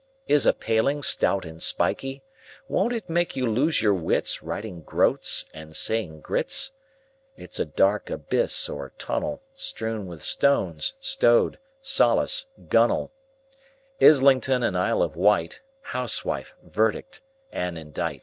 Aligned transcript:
—Is 0.37 0.47
a 0.47 0.53
paling, 0.53 1.03
stout 1.03 1.45
and 1.45 1.61
spikey; 1.61 2.23
Won't 2.67 2.91
it 2.91 3.07
make 3.07 3.35
you 3.35 3.45
lose 3.45 3.83
your 3.83 3.93
wits, 3.93 4.41
Writing 4.41 4.81
"groats" 4.81 5.45
and 5.53 5.75
saying 5.75 6.21
groats? 6.21 6.71
It's 7.37 7.59
a 7.59 7.65
dark 7.67 8.09
abyss 8.09 8.67
or 8.67 8.93
tunnel, 8.97 9.43
Strewn 9.53 10.07
with 10.07 10.23
stones, 10.23 10.95
like 11.21 11.59
rowlock, 11.83 12.45
gunwale, 12.67 13.11
Islington 14.01 14.63
and 14.63 14.75
Isle 14.75 15.03
of 15.03 15.15
Wight, 15.15 15.61
Housewife, 15.81 16.55
verdict 16.63 17.21
and 17.51 17.77
indict! 17.77 18.19